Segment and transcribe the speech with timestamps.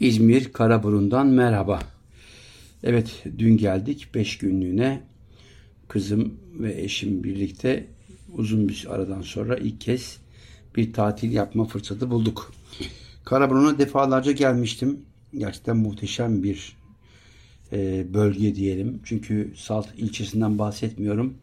[0.00, 1.80] İzmir Karaburun'dan merhaba.
[2.82, 5.00] Evet dün geldik 5 günlüğüne.
[5.88, 7.86] Kızım ve eşim birlikte
[8.32, 10.18] uzun bir aradan sonra ilk kez
[10.76, 12.52] bir tatil yapma fırsatı bulduk.
[13.24, 15.00] Karaburun'a defalarca gelmiştim.
[15.38, 16.76] Gerçekten muhteşem bir
[17.72, 19.00] e, bölge diyelim.
[19.04, 21.34] Çünkü Salt ilçesinden bahsetmiyorum.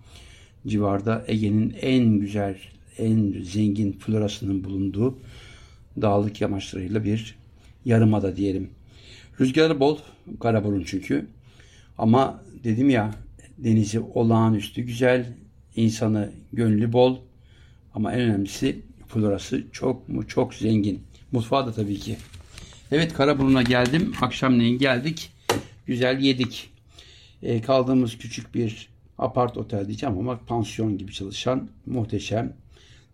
[0.67, 2.57] Civarda Ege'nin en güzel,
[2.97, 5.17] en zengin florasının bulunduğu
[6.01, 7.44] dağlık yamaçlarıyla bir
[7.85, 8.69] yarımada diyelim.
[9.39, 9.97] Rüzgarı bol,
[10.39, 11.25] Karaburun çünkü.
[11.97, 13.11] Ama dedim ya
[13.57, 15.33] denizi olağanüstü güzel,
[15.75, 17.17] insanı gönlü bol.
[17.93, 21.03] Ama en önemlisi florası çok mu çok zengin.
[21.31, 22.17] Mutfağı da tabii ki.
[22.91, 24.13] Evet Karaburun'a geldim.
[24.21, 25.31] Akşamleyin geldik.
[25.85, 26.69] Güzel yedik.
[27.43, 32.53] E, kaldığımız küçük bir apart otel diyeceğim ama pansiyon gibi çalışan muhteşem,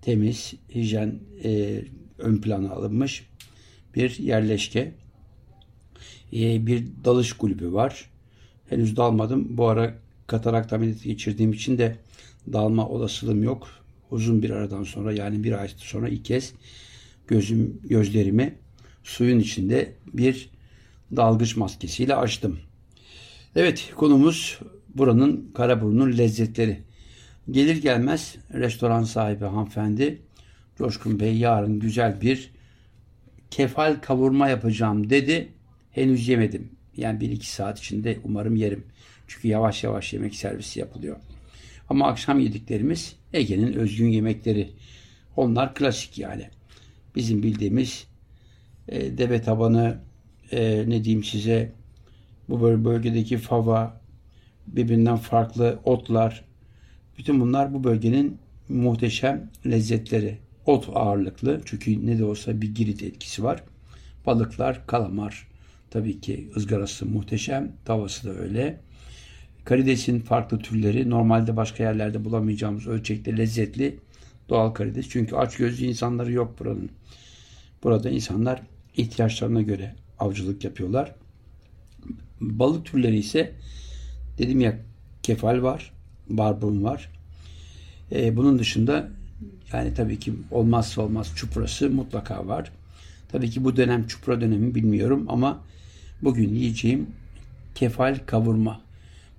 [0.01, 1.81] temiz, hijyen e,
[2.17, 3.23] ön plana alınmış
[3.95, 4.91] bir yerleşke.
[6.33, 8.09] E, bir dalış kulübü var.
[8.69, 9.57] Henüz dalmadım.
[9.57, 9.93] Bu ara
[10.27, 11.95] katarak ameliyatı geçirdiğim için de
[12.53, 13.67] dalma olasılığım yok.
[14.11, 16.53] Uzun bir aradan sonra yani bir ay sonra ilk kez
[17.27, 18.55] gözüm gözlerimi
[19.03, 20.49] suyun içinde bir
[21.15, 22.59] dalgıç maskesiyle açtım.
[23.55, 24.59] Evet konumuz
[24.95, 26.79] buranın Karaburun'un lezzetleri.
[27.51, 30.21] Gelir gelmez restoran sahibi hanımefendi
[30.77, 32.51] Coşkun Bey yarın güzel bir
[33.51, 35.49] kefal kavurma yapacağım dedi.
[35.91, 36.71] Henüz yemedim.
[36.97, 38.83] Yani bir iki saat içinde umarım yerim.
[39.27, 41.17] Çünkü yavaş yavaş yemek servisi yapılıyor.
[41.89, 44.69] Ama akşam yediklerimiz Ege'nin özgün yemekleri.
[45.35, 46.49] Onlar klasik yani.
[47.15, 48.07] Bizim bildiğimiz
[48.87, 49.97] e, deve tabanı,
[50.51, 51.71] e, ne diyeyim size,
[52.49, 54.01] bu bölgedeki fava,
[54.67, 56.45] birbirinden farklı otlar.
[57.17, 58.37] Bütün bunlar bu bölgenin
[58.69, 60.37] muhteşem lezzetleri.
[60.71, 63.63] Ot ağırlıklı çünkü ne de olsa bir girit etkisi var.
[64.25, 65.47] Balıklar, kalamar
[65.89, 68.79] tabii ki ızgarası muhteşem, tavası da öyle.
[69.65, 73.99] Karidesin farklı türleri normalde başka yerlerde bulamayacağımız ölçekte lezzetli
[74.49, 75.09] doğal karides.
[75.09, 76.89] Çünkü aç gözlü insanları yok buranın.
[77.83, 78.61] Burada insanlar
[78.97, 81.15] ihtiyaçlarına göre avcılık yapıyorlar.
[82.41, 83.51] Balık türleri ise
[84.37, 84.79] dedim ya
[85.23, 85.91] kefal var,
[86.29, 87.11] barbun var.
[88.11, 89.20] Ee, bunun dışında
[89.73, 92.71] yani tabii ki olmazsa olmaz çuprası mutlaka var.
[93.31, 95.63] Tabii ki bu dönem çupra dönemi bilmiyorum ama
[96.21, 97.07] bugün yiyeceğim
[97.75, 98.81] kefal kavurma.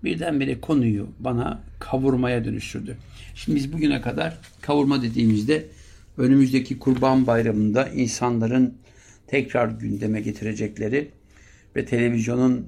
[0.05, 2.97] Birdenbire konuyu bana kavurmaya dönüştürdü.
[3.35, 5.67] Şimdi biz bugüne kadar kavurma dediğimizde
[6.19, 8.75] önümüzdeki kurban bayramında insanların
[9.27, 11.11] tekrar gündeme getirecekleri
[11.77, 12.67] ve televizyonun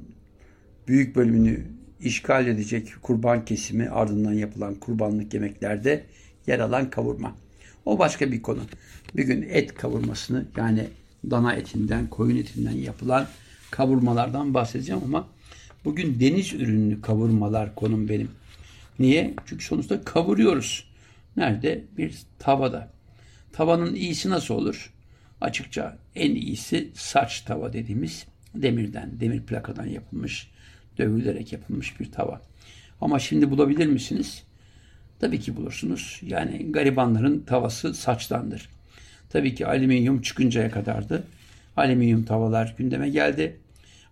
[0.89, 1.61] büyük bölümünü
[2.01, 6.05] işgal edecek kurban kesimi ardından yapılan kurbanlık yemeklerde
[6.47, 7.37] yer alan kavurma.
[7.85, 8.61] O başka bir konu.
[9.17, 10.87] Bir gün et kavurmasını yani
[11.31, 13.27] dana etinden, koyun etinden yapılan
[13.71, 15.29] kavurmalardan bahsedeceğim ama
[15.85, 18.31] bugün deniz ürünlü kavurmalar konum benim.
[18.99, 19.35] Niye?
[19.47, 20.85] Çünkü sonuçta kavuruyoruz.
[21.37, 21.85] Nerede?
[21.99, 22.93] Bir tavada.
[23.53, 24.93] Tavanın iyisi nasıl olur?
[25.41, 30.51] Açıkça en iyisi saç tava dediğimiz demirden, demir plakadan yapılmış,
[30.99, 32.43] dövülerek yapılmış bir tava.
[33.01, 34.43] Ama şimdi bulabilir misiniz?
[35.21, 36.21] Tabii ki bulursunuz.
[36.27, 38.69] Yani garibanların tavası saçtandır.
[39.31, 41.25] Tabii ki alüminyum çıkıncaya kadardı.
[41.77, 43.57] Alüminyum tavalar gündeme geldi.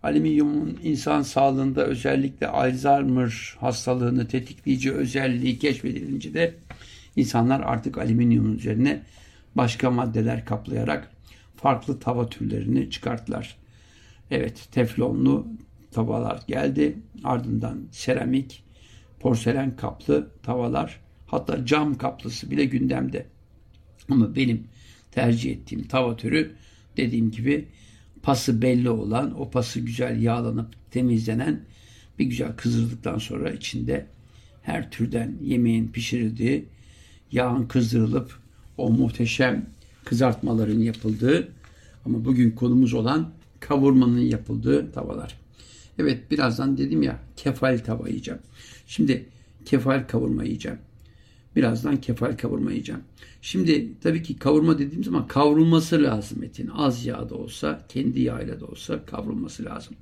[0.02, 6.54] Alüminyumun insan sağlığında özellikle Alzheimer hastalığını tetikleyici özelliği keşfedilince de
[7.16, 9.02] insanlar artık alüminyumun üzerine
[9.54, 11.10] başka maddeler kaplayarak
[11.56, 13.56] farklı tava türlerini çıkarttılar.
[14.30, 15.46] Evet teflonlu
[15.90, 16.98] tavalar geldi.
[17.24, 18.64] Ardından seramik,
[19.22, 23.26] porselen kaplı tavalar hatta cam kaplısı bile gündemde.
[24.10, 24.64] Ama benim
[25.10, 26.52] tercih ettiğim tava türü
[26.96, 27.68] dediğim gibi
[28.22, 31.60] pası belli olan, o pası güzel yağlanıp temizlenen
[32.18, 34.06] bir güzel kızdırdıktan sonra içinde
[34.62, 36.64] her türden yemeğin pişirildiği,
[37.32, 38.38] yağın kızdırılıp
[38.76, 39.66] o muhteşem
[40.04, 41.48] kızartmaların yapıldığı
[42.04, 43.30] ama bugün konumuz olan
[43.60, 45.41] kavurmanın yapıldığı tavalar.
[46.02, 48.40] Evet birazdan dedim ya kefal tava yiyeceğim.
[48.86, 49.26] Şimdi
[49.64, 50.78] kefal kavurma yiyeceğim.
[51.56, 53.00] Birazdan kefal kavurma yiyeceğim.
[53.42, 56.70] Şimdi tabii ki kavurma dediğim zaman kavrulması lazım etin.
[56.74, 59.96] Az yağda olsa, kendi yağıyla da olsa kavrulması lazım.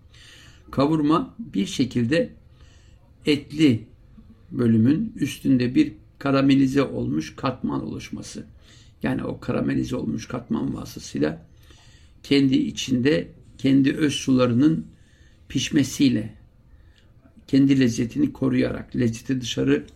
[0.70, 2.30] Kavurma bir şekilde
[3.26, 3.86] etli
[4.50, 8.46] bölümün üstünde bir karamelize olmuş katman oluşması.
[9.02, 11.46] Yani o karamelize olmuş katman vasıtasıyla
[12.22, 14.86] kendi içinde kendi öz sularının
[15.50, 16.34] pişmesiyle
[17.46, 19.86] kendi lezzetini koruyarak lezzeti dışarı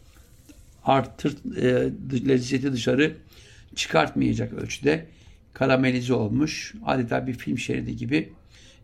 [0.85, 3.17] artır e, lezzeti dışarı
[3.75, 5.07] çıkartmayacak ölçüde
[5.53, 8.33] karamelize olmuş adeta bir film şeridi gibi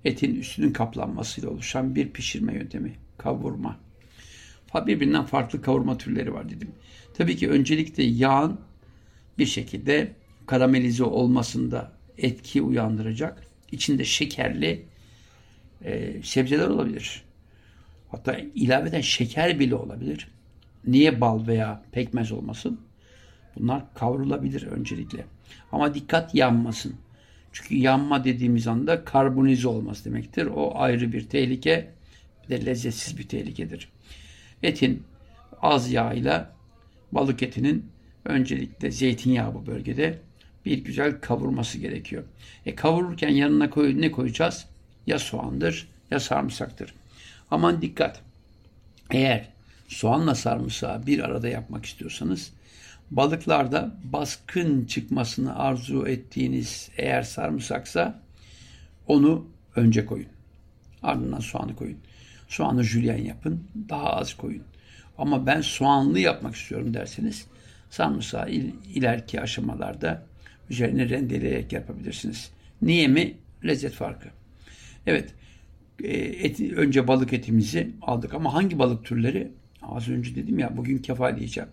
[0.05, 2.93] etin üstünün kaplanmasıyla oluşan bir pişirme yöntemi.
[3.19, 3.76] Kavurma.
[4.87, 6.69] Birbirinden farklı kavurma türleri var dedim.
[7.14, 8.61] Tabii ki öncelikle yağın
[9.38, 10.12] bir şekilde
[10.46, 13.46] karamelize olmasında etki uyandıracak.
[13.73, 14.89] İçinde şekerli
[15.85, 17.23] e, sebzeler olabilir.
[18.11, 20.29] Hatta ilaveden şeker bile olabilir.
[20.87, 22.81] Niye bal veya pekmez olmasın?
[23.56, 25.25] Bunlar kavrulabilir öncelikle.
[25.73, 26.94] Ama dikkat yanmasın.
[27.53, 30.47] Çünkü yanma dediğimiz anda karbonize olması demektir.
[30.47, 31.91] O ayrı bir tehlike
[32.50, 33.88] ve lezzetsiz bir tehlikedir.
[34.62, 35.03] Etin
[35.62, 36.53] az yağıyla
[37.12, 37.87] balık etinin
[38.25, 40.19] öncelikle zeytinyağı bu bölgede
[40.67, 42.25] bir güzel kavurması gerekiyor.
[42.67, 44.67] E kavururken yanına koy, ne koyacağız?
[45.11, 46.95] Ya soğandır ya sarımsaktır.
[47.51, 48.23] Aman dikkat.
[49.11, 49.49] Eğer
[49.89, 52.53] soğanla sarımsağı bir arada yapmak istiyorsanız
[53.11, 58.21] balıklarda baskın çıkmasını arzu ettiğiniz eğer sarımsaksa
[59.07, 59.47] onu
[59.77, 60.29] önce koyun.
[61.03, 61.99] Ardından soğanı koyun.
[62.49, 63.65] Soğanı jülyen yapın.
[63.89, 64.62] Daha az koyun.
[65.19, 67.47] Ama ben soğanlı yapmak istiyorum derseniz
[67.91, 70.23] sarımsağı il, ileriki aşamalarda
[70.71, 72.51] üzerine rendeleyerek yapabilirsiniz.
[72.83, 73.35] Niye mi?
[73.65, 74.39] Lezzet farkı.
[75.06, 75.35] Evet.
[76.05, 79.52] E, eti, önce balık etimizi aldık ama hangi balık türleri?
[79.82, 81.69] Az önce dedim ya bugün kefal yiyeceğim.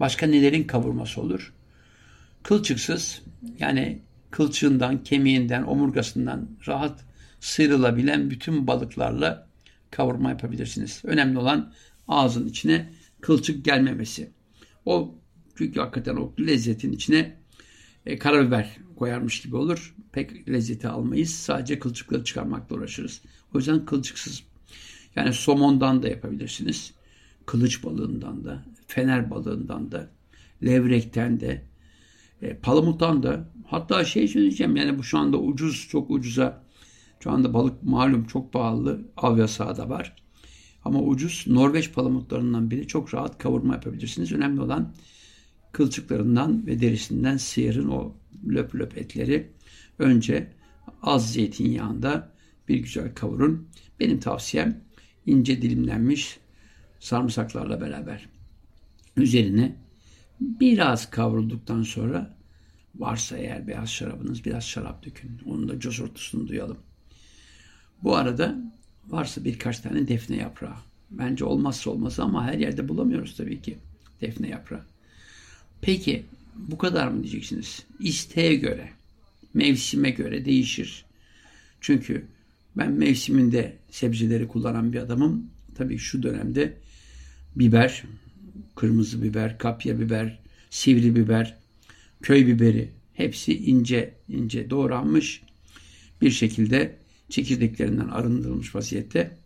[0.00, 1.52] Başka nelerin kavurması olur?
[2.42, 3.22] Kılçıksız
[3.58, 3.98] yani
[4.30, 7.04] kılçığından, kemiğinden, omurgasından rahat
[7.40, 9.48] sıyrılabilen bütün balıklarla
[9.90, 11.02] kavurma yapabilirsiniz.
[11.04, 11.72] Önemli olan
[12.08, 12.90] ağzın içine
[13.20, 14.30] kılçık gelmemesi.
[14.86, 15.14] O
[15.58, 17.36] çünkü hakikaten o lezzetin içine
[18.06, 19.94] e, karabiber koyarmış gibi olur.
[20.12, 21.30] Pek lezzeti almayız.
[21.30, 23.22] Sadece kılçıkları çıkarmakla uğraşırız.
[23.54, 24.42] O yüzden kılçıksız.
[25.16, 26.94] Yani somondan da yapabilirsiniz.
[27.46, 30.10] Kılıç balığından da, fener balığından da,
[30.64, 31.62] levrekten de,
[32.42, 33.48] e, palamuttan da.
[33.66, 36.64] Hatta şey söyleyeceğim yani bu şu anda ucuz, çok ucuza.
[37.20, 39.00] Şu anda balık malum çok pahalı.
[39.16, 40.16] Av yasağı da var.
[40.84, 44.32] Ama ucuz Norveç palamutlarından biri çok rahat kavurma yapabilirsiniz.
[44.32, 44.92] Önemli olan
[45.72, 48.14] kılçıklarından ve derisinden sıyırın o
[48.48, 49.50] löp löp etleri.
[49.98, 50.52] Önce
[51.02, 52.32] az zeytinyağında
[52.68, 53.68] bir güzel kavurun.
[54.00, 54.80] Benim tavsiyem
[55.26, 56.38] ince dilimlenmiş
[57.00, 58.28] sarımsaklarla beraber.
[59.16, 59.76] Üzerine
[60.40, 62.36] biraz kavrulduktan sonra
[62.94, 65.40] varsa eğer beyaz şarabınız biraz şarap dökün.
[65.46, 66.78] Onun da cosurtusunu duyalım.
[68.02, 68.54] Bu arada
[69.06, 70.76] varsa birkaç tane defne yaprağı.
[71.10, 73.78] Bence olmazsa olmaz ama her yerde bulamıyoruz tabii ki
[74.20, 74.84] defne yaprağı.
[75.80, 76.24] Peki
[76.56, 77.82] bu kadar mı diyeceksiniz?
[78.00, 78.88] İsteğe göre,
[79.54, 81.04] mevsime göre değişir.
[81.80, 82.24] Çünkü
[82.76, 85.46] ben mevsiminde sebzeleri kullanan bir adamım.
[85.74, 86.76] Tabii şu dönemde
[87.56, 88.04] biber,
[88.76, 90.38] kırmızı biber, kapya biber,
[90.70, 91.56] sivri biber,
[92.22, 95.42] köy biberi hepsi ince ince doğranmış
[96.20, 96.96] bir şekilde
[97.28, 99.36] çekirdeklerinden arındırılmış vaziyette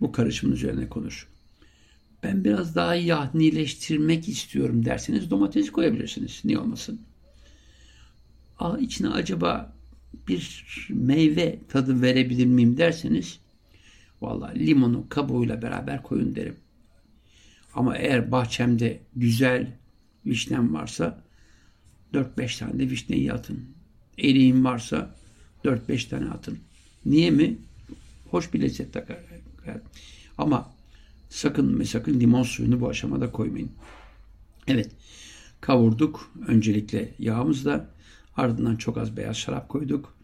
[0.00, 1.28] bu karışımın üzerine konur.
[2.22, 6.40] Ben biraz daha yahnileştirmek istiyorum derseniz domatesi koyabilirsiniz.
[6.44, 7.00] Niye olmasın?
[8.58, 9.76] Aa, içine acaba
[10.28, 13.38] bir meyve tadı verebilir miyim derseniz
[14.22, 16.56] valla limonu kabuğuyla beraber koyun derim.
[17.74, 19.72] Ama eğer bahçemde güzel
[20.26, 21.24] vişnem varsa
[22.14, 23.64] 4-5 tane de vişneyi atın.
[24.18, 25.14] Eriğim varsa
[25.64, 26.58] 4-5 tane atın.
[27.06, 27.56] Niye mi?
[28.30, 29.18] Hoş bir lezzet takar.
[30.38, 30.75] Ama
[31.28, 33.70] sakın ve sakın limon suyunu bu aşamada koymayın.
[34.68, 34.90] Evet.
[35.60, 36.32] Kavurduk.
[36.48, 37.90] Öncelikle yağımızla.
[38.36, 40.16] Ardından çok az beyaz şarap koyduk.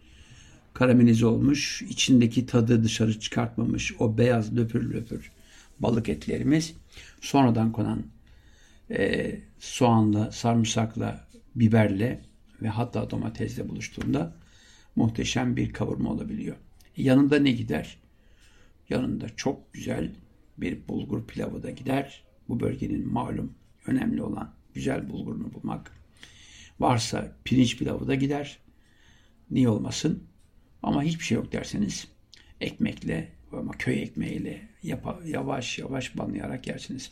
[0.75, 1.83] Karamelize olmuş.
[1.83, 3.95] içindeki tadı dışarı çıkartmamış.
[3.99, 5.33] O beyaz löpür löpür
[5.81, 6.75] balık etlerimiz.
[7.21, 8.03] Sonradan konan
[8.91, 12.21] e, soğanla, sarımsakla, biberle
[12.63, 14.35] ve hatta domatesle buluştuğunda
[14.97, 16.57] muhteşem bir kavurma olabiliyor.
[16.97, 17.99] Yanında ne gider?
[18.91, 20.11] Yanında çok güzel
[20.59, 22.23] bir bulgur pilavı da gider.
[22.49, 23.55] Bu bölgenin malum
[23.87, 25.93] önemli olan güzel bulgurunu bulmak.
[26.81, 28.59] Varsa pirinç pilavı da gider.
[29.51, 30.25] Niye olmasın?
[30.83, 32.09] Ama hiçbir şey yok derseniz
[32.61, 34.69] ekmekle ama köy ekmeğiyle
[35.25, 37.11] yavaş yavaş banlayarak yersiniz.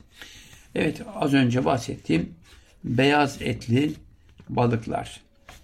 [0.75, 2.35] Evet az önce bahsettiğim
[2.85, 3.92] beyaz etli
[4.49, 5.20] balıklar.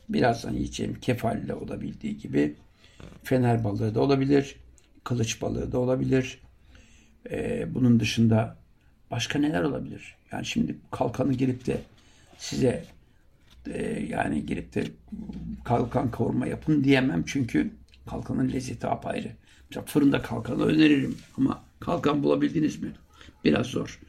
[0.09, 2.55] Birazdan yiyeceğim kefalle olabildiği gibi
[3.23, 4.57] fener balığı da olabilir,
[5.05, 6.41] kılıç balığı da olabilir.
[7.31, 8.57] Ee, bunun dışında
[9.11, 10.15] başka neler olabilir?
[10.33, 11.81] Yani şimdi kalkanı girip de
[12.39, 12.85] size
[13.67, 14.85] e, yani girip de
[15.65, 17.71] kalkan kavurma yapın diyemem çünkü
[18.11, 19.29] kalkanın lezzeti apayrı.
[19.71, 22.93] Mesela fırında kalkanı öneririm ama kalkan bulabildiniz mi?
[23.45, 24.01] Biraz zor.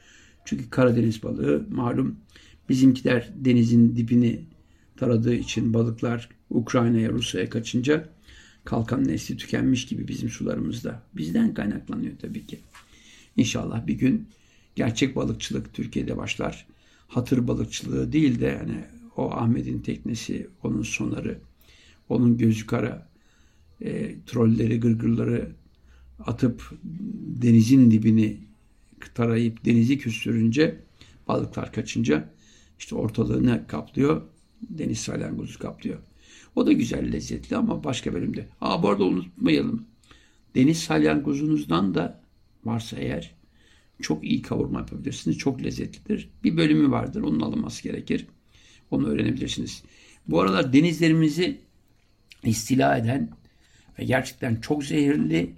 [0.46, 2.20] Çünkü Karadeniz balığı malum
[2.70, 4.42] bizimkiler denizin dibini
[4.98, 8.10] taradığı için balıklar Ukrayna'ya, Rusya'ya kaçınca
[8.66, 11.02] kalkan nesli tükenmiş gibi bizim sularımızda.
[11.14, 12.60] Bizden kaynaklanıyor tabii ki.
[13.38, 14.28] İnşallah bir gün
[14.76, 16.68] gerçek balıkçılık Türkiye'de başlar.
[17.08, 18.84] Hatır balıkçılığı değil de yani
[19.18, 21.40] o Ahmet'in teknesi, onun sonarı,
[22.10, 23.10] onun gözü kara,
[23.82, 25.52] e, trolleri, gırgırları
[26.20, 26.72] atıp
[27.42, 28.38] denizin dibini
[29.16, 30.80] tarayıp denizi küstürünce
[31.28, 32.30] balıklar kaçınca
[32.80, 34.22] işte ortalığı ne kaplıyor?
[34.62, 36.00] Deniz salyangozu kaplıyor.
[36.56, 38.48] O da güzel, lezzetli ama başka bölümde.
[38.62, 39.86] Aa bu arada unutmayalım.
[40.56, 42.22] Deniz salyangozunuzdan da
[42.68, 43.36] varsa eğer
[44.02, 45.38] çok iyi kavurma yapabilirsiniz.
[45.38, 46.30] Çok lezzetlidir.
[46.44, 47.22] Bir bölümü vardır.
[47.22, 48.28] Onun alınması gerekir.
[48.92, 49.84] Onu öğrenebilirsiniz.
[50.28, 51.62] Bu aralar denizlerimizi
[52.44, 53.30] istila eden
[54.00, 55.54] ve gerçekten çok zehirli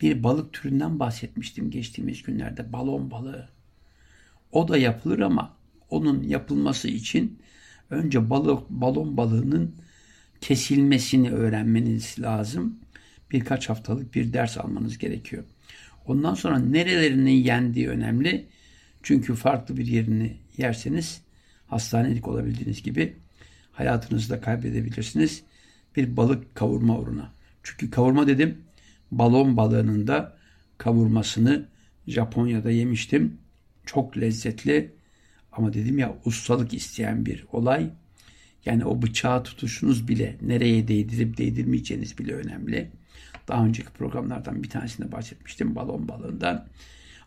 [0.00, 2.72] bir balık türünden bahsetmiştim geçtiğimiz günlerde.
[2.72, 3.48] Balon balığı.
[4.52, 5.56] O da yapılır ama
[5.90, 7.38] onun yapılması için
[7.90, 9.74] önce balık, balon balığının
[10.40, 12.78] kesilmesini öğrenmeniz lazım.
[13.30, 15.44] Birkaç haftalık bir ders almanız gerekiyor.
[16.08, 18.46] Ondan sonra nerelerinin yendiği önemli.
[19.02, 21.20] Çünkü farklı bir yerini yerseniz
[21.66, 23.16] hastanelik olabildiğiniz gibi
[23.72, 25.42] hayatınızı da kaybedebilirsiniz.
[25.96, 27.32] Bir balık kavurma uğruna.
[27.62, 28.58] Çünkü kavurma dedim
[29.10, 30.36] balon balığının da
[30.78, 31.68] kavurmasını
[32.06, 33.38] Japonya'da yemiştim.
[33.86, 34.92] Çok lezzetli
[35.52, 37.90] ama dedim ya ustalık isteyen bir olay.
[38.64, 42.90] Yani o bıçağı tutuşunuz bile nereye değdirip değdirmeyeceğiniz bile önemli.
[43.48, 46.66] Daha önceki programlardan bir tanesinde bahsetmiştim balon balığından.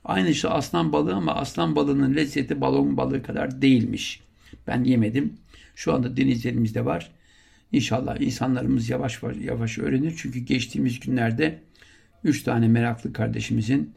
[0.06, 4.22] Aynı şey aslan balığı ama aslan balığının lezzeti balon balığı kadar değilmiş.
[4.68, 5.34] Ben yemedim.
[5.75, 7.12] Şu anda denizlerimizde var.
[7.72, 10.13] İnşallah insanlarımız yavaş yavaş öğrenir.
[10.18, 11.62] Çünkü geçtiğimiz günlerde
[12.24, 13.94] 3 tane meraklı kardeşimizin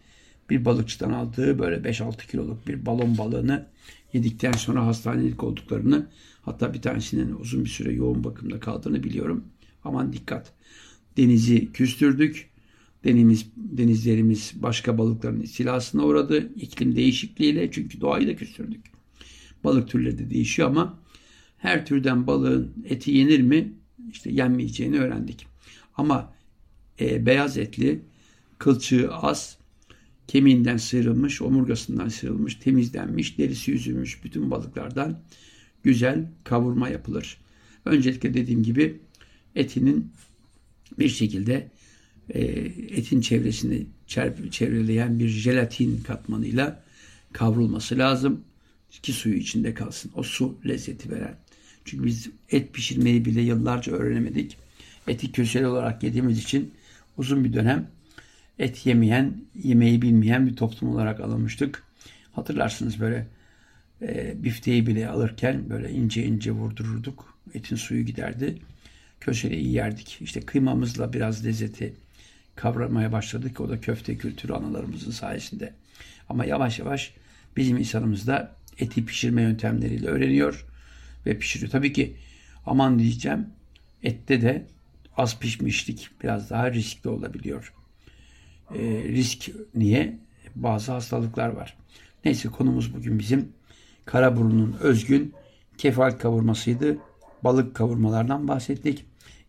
[0.50, 3.66] bir balıkçıdan aldığı böyle 5-6 kiloluk bir balon balığını
[4.12, 6.06] yedikten sonra hastanelik olduklarını
[6.42, 9.44] hatta bir tanesinin uzun bir süre yoğun bakımda kaldığını biliyorum.
[9.84, 10.52] Aman dikkat.
[11.16, 12.50] Denizi küstürdük.
[13.04, 16.52] Deniz, denizlerimiz başka balıkların istilasına uğradı.
[16.56, 18.80] İklim değişikliğiyle çünkü doğayı da küstürdük.
[19.64, 20.98] Balık türleri de değişiyor ama
[21.58, 23.72] her türden balığın eti yenir mi?
[24.10, 25.46] İşte yenmeyeceğini öğrendik.
[25.96, 26.34] Ama
[27.00, 28.00] e, beyaz etli,
[28.58, 29.58] kılçığı az,
[30.28, 35.20] kemiğinden sıyrılmış, omurgasından sıyrılmış, temizlenmiş, derisi yüzülmüş bütün balıklardan
[35.82, 37.38] güzel kavurma yapılır.
[37.84, 39.00] Öncelikle dediğim gibi
[39.54, 40.12] etinin
[40.98, 41.70] bir şekilde
[42.30, 42.40] e,
[42.96, 43.86] etin çevresini
[44.50, 46.82] çevreleyen bir jelatin katmanıyla
[47.32, 48.44] kavrulması lazım
[49.02, 50.10] ki suyu içinde kalsın.
[50.14, 51.36] O su lezzeti veren.
[51.84, 54.56] Çünkü biz et pişirmeyi bile yıllarca öğrenemedik.
[55.08, 56.74] Eti köşeli olarak yediğimiz için
[57.18, 57.90] uzun bir dönem
[58.58, 61.82] et yemeyen, yemeği bilmeyen bir toplum olarak alınmıştık.
[62.32, 63.26] Hatırlarsınız böyle
[64.02, 67.38] e, bifteyi bile alırken böyle ince ince vurdururduk.
[67.54, 68.58] Etin suyu giderdi.
[69.24, 70.18] Köşeyi yerdik.
[70.20, 71.94] İşte kıymamızla biraz lezzeti
[72.54, 73.60] kavramaya başladık.
[73.60, 75.74] O da köfte kültürü analarımızın sayesinde.
[76.28, 77.14] Ama yavaş yavaş
[77.56, 80.66] bizim insanımız da eti pişirme yöntemleriyle öğreniyor
[81.26, 81.70] ve pişiriyor.
[81.70, 82.16] Tabii ki
[82.66, 83.46] aman diyeceğim
[84.02, 84.66] ette de
[85.16, 87.74] az pişmişlik biraz daha riskli olabiliyor.
[88.74, 90.18] E, risk niye?
[90.54, 91.76] Bazı hastalıklar var.
[92.24, 93.48] Neyse konumuz bugün bizim
[94.04, 95.34] Karaburun'un özgün
[95.78, 96.98] kefal kavurmasıydı.
[97.44, 99.04] Balık kavurmalardan bahsettik.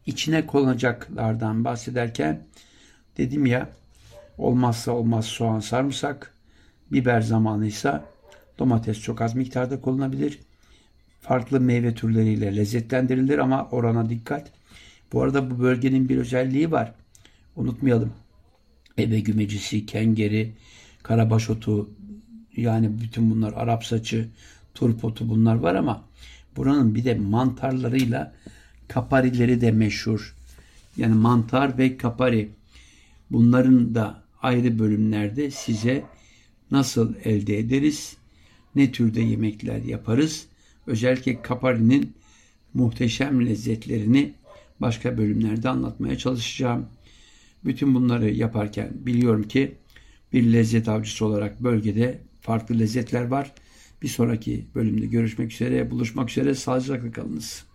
[0.06, 2.44] İçine konacaklardan bahsederken
[3.18, 3.70] dedim ya
[4.38, 6.34] olmazsa olmaz soğan sarımsak,
[6.92, 8.06] biber zamanıysa
[8.60, 10.40] domates çok az miktarda kullanılabilir.
[11.22, 14.52] Farklı meyve türleriyle lezzetlendirilir ama orana dikkat.
[15.14, 16.94] Bu arada bu bölgenin bir özelliği var.
[17.56, 18.14] Unutmayalım.
[18.98, 20.54] Ebe gümecisi, kengeri,
[21.04, 21.90] karabaş otu,
[22.58, 24.30] yani bütün bunlar Arap saçı,
[24.74, 26.04] turp otu bunlar var ama
[26.56, 28.34] buranın bir de mantarlarıyla
[28.88, 30.36] kaparileri de meşhur.
[30.98, 32.50] Yani mantar ve kapari.
[33.32, 36.04] Bunların da ayrı bölümlerde size
[36.72, 38.18] nasıl elde ederiz,
[38.76, 40.48] ne türde yemekler yaparız.
[40.88, 42.14] Özellikle kaparinin
[42.74, 44.34] muhteşem lezzetlerini
[44.80, 46.86] başka bölümlerde anlatmaya çalışacağım.
[47.66, 49.76] Bütün bunları yaparken biliyorum ki
[50.34, 53.54] bir lezzet avcısı olarak bölgede farklı lezzetler var.
[54.02, 56.56] Bir sonraki bölümde görüşmek üzere, buluşmak üzere.
[56.56, 57.66] Sağlıcakla kalınız.